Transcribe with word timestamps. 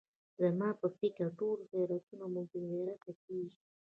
زما 0.41 0.69
په 0.81 0.87
فکر 0.99 1.25
ټول 1.39 1.57
غیرتونه 1.73 2.25
مو 2.33 2.41
بې 2.49 2.61
غیرته 2.71 3.11
کېږي. 3.23 3.57